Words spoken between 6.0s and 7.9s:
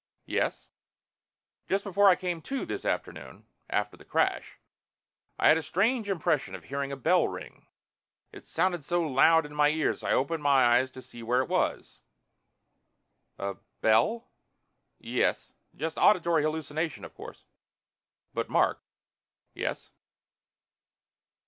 impression of hearing a bell ring.